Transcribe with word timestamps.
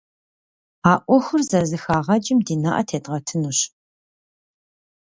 А 0.91 0.93
Ӏуэхухэр 1.03 1.41
зэрызэхагъэкӀым 1.49 2.39
ди 2.45 2.55
нэӀэ 2.61 2.81
тедгъэтынущ. 2.87 3.59